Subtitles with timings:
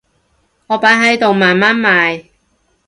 [0.65, 2.25] 我擺喺度慢慢賣